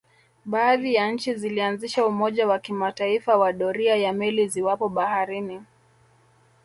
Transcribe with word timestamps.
Baadhi 0.45 0.93
ya 0.93 1.11
nchi 1.11 1.33
zilianzisha 1.33 2.05
umoja 2.05 2.47
wa 2.47 2.59
kimataifa 2.59 3.37
wa 3.37 3.53
doria 3.53 3.95
ya 3.95 4.13
meli 4.13 4.47
ziwapo 4.47 4.89
baharini 4.89 5.61